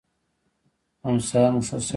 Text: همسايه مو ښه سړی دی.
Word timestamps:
همسايه 1.05 1.49
مو 1.53 1.61
ښه 1.67 1.77
سړی 1.79 1.85
دی. 1.87 1.89